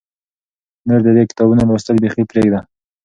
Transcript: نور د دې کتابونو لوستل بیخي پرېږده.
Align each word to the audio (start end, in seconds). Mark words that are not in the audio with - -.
نور 0.87 0.99
د 1.05 1.07
دې 1.15 1.23
کتابونو 1.29 1.61
لوستل 1.69 1.97
بیخي 2.03 2.23
پرېږده. 2.31 2.59